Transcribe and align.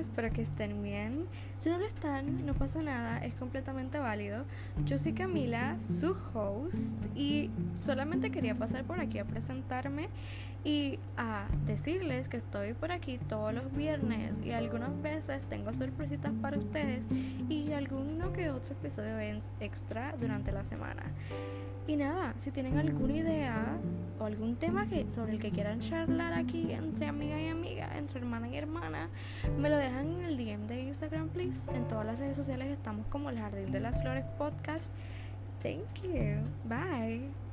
espero 0.00 0.32
que 0.32 0.42
estén 0.42 0.82
bien. 0.82 1.26
Si 1.62 1.68
no 1.68 1.78
lo 1.78 1.86
están, 1.86 2.44
no 2.46 2.54
pasa 2.54 2.82
nada, 2.82 3.18
es 3.18 3.34
completamente 3.34 3.98
válido. 3.98 4.44
Yo 4.84 4.98
soy 4.98 5.12
Camila, 5.12 5.78
su 5.78 6.16
host, 6.34 6.94
y 7.14 7.50
solamente 7.78 8.30
quería 8.30 8.54
pasar 8.54 8.84
por 8.84 8.98
aquí 8.98 9.18
a 9.18 9.24
presentarme 9.24 10.08
y 10.64 10.98
a 11.16 11.46
decirles 11.66 12.28
que 12.28 12.36
estoy 12.36 12.74
por 12.74 12.92
aquí 12.92 13.18
todos 13.28 13.54
los 13.54 13.72
viernes 13.74 14.36
y 14.44 14.50
algunas 14.50 15.00
veces 15.00 15.42
tengo 15.44 15.72
sorpresitas 15.72 16.32
para 16.42 16.58
ustedes 16.58 17.02
y 17.48 17.72
alguno 17.72 18.32
que 18.32 18.50
otro 18.50 18.74
episodio 18.74 19.18
extra 19.60 20.14
durante 20.20 20.52
la 20.52 20.64
semana. 20.64 21.02
Y 21.86 21.96
nada, 21.96 22.34
si 22.38 22.50
tienen 22.50 22.78
alguna 22.78 23.16
idea 23.16 23.78
o 24.18 24.24
algún 24.24 24.56
tema 24.56 24.86
que, 24.86 25.08
sobre 25.08 25.32
el 25.32 25.40
que 25.40 25.50
quieran 25.50 25.80
charlar 25.80 26.34
aquí 26.34 26.72
entre 26.72 27.06
amiga 27.06 27.40
y 27.40 27.46
entre 28.10 28.22
hermana 28.22 28.48
y 28.48 28.56
hermana, 28.56 29.08
me 29.56 29.70
lo 29.70 29.76
dejan 29.76 30.10
en 30.10 30.22
el 30.24 30.36
DM 30.36 30.66
de 30.66 30.82
Instagram, 30.82 31.28
please. 31.28 31.70
En 31.72 31.86
todas 31.86 32.04
las 32.04 32.18
redes 32.18 32.36
sociales 32.36 32.68
estamos 32.68 33.06
como 33.06 33.30
el 33.30 33.38
Jardín 33.38 33.70
de 33.70 33.78
las 33.78 34.00
Flores 34.02 34.24
Podcast. 34.36 34.90
Thank 35.62 36.02
you. 36.02 36.42
Bye. 36.64 37.49